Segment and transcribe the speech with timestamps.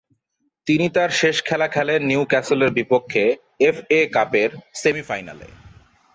[0.67, 3.23] তিনি তার শেষ খেলা খেলেন নিউক্যাসলের বিপক্ষে
[3.59, 3.99] এফ.এ.
[4.13, 4.49] কাপের
[4.73, 5.47] সেমি ফাইনালে।